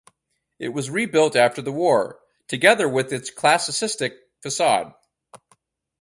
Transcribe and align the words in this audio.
It 0.57 0.69
was 0.69 0.89
rebuilt 0.89 1.35
after 1.35 1.61
the 1.61 1.71
war, 1.71 2.21
together 2.47 2.89
with 2.89 3.13
its 3.13 3.29
classicistic 3.29 4.17
facade. 4.41 4.95